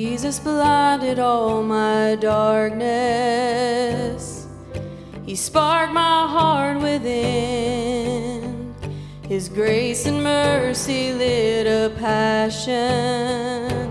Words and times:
Jesus 0.00 0.38
blinded 0.38 1.18
all 1.18 1.64
my 1.64 2.14
darkness. 2.20 2.86
He 5.26 5.34
sparked 5.34 5.92
my 5.92 6.24
heart 6.28 6.80
within. 6.80 8.76
His 9.26 9.48
grace 9.48 10.06
and 10.06 10.22
mercy 10.22 11.12
lit 11.12 11.66
a 11.66 11.90
passion, 11.98 13.90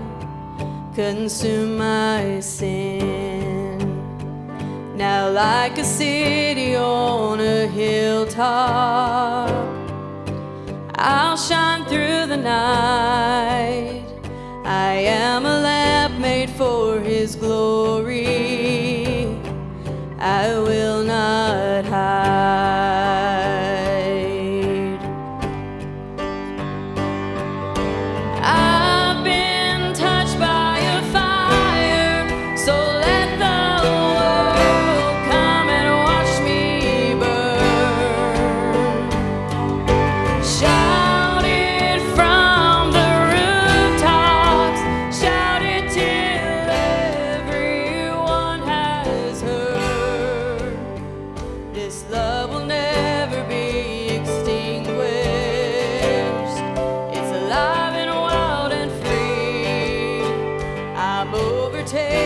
consumed 0.94 1.76
my 1.76 2.40
sin. 2.40 3.76
Now, 4.96 5.28
like 5.28 5.76
a 5.76 5.84
city 5.84 6.74
on 6.74 7.38
a 7.38 7.66
hilltop, 7.66 9.50
I'll 10.94 11.36
shine 11.36 11.84
through 11.84 12.28
the 12.28 12.38
night. 12.38 14.06
I 14.64 14.94
am 14.94 15.46
a 15.46 15.57
his 17.00 17.36
glory. 17.36 18.26
I 20.18 20.58
will. 20.58 20.87
This 51.88 52.04
love 52.10 52.50
will 52.50 52.66
never 52.66 53.42
be 53.44 54.08
extinguished. 54.08 54.92
It's 57.16 57.32
alive 57.40 57.94
and 57.94 58.10
wild 58.10 58.72
and 58.72 58.92
free. 59.00 60.22
I'm 60.94 61.34
overtaken. 61.34 62.17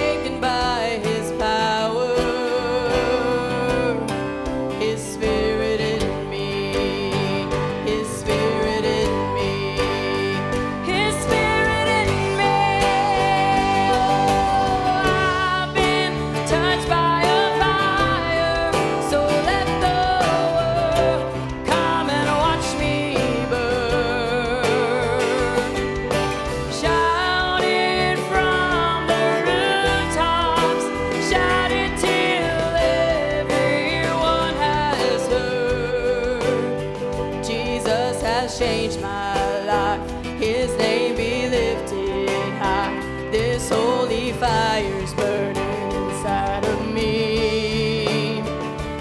changed 38.59 39.01
my 39.01 39.65
life. 39.65 40.01
His 40.39 40.77
name 40.77 41.17
be 41.17 41.49
lifted 41.49 42.29
high. 42.59 42.95
This 43.31 43.71
holy 43.71 44.33
fire's 44.33 45.15
burning 45.15 45.93
inside 45.93 46.65
of 46.65 46.93
me. 46.93 48.43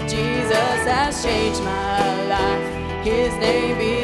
Jesus 0.08 0.80
has 0.86 1.22
changed 1.22 1.62
my 1.62 2.24
life. 2.26 3.04
His 3.04 3.34
name 3.36 3.78
be 3.78 4.01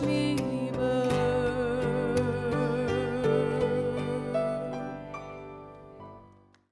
me. 0.00 0.57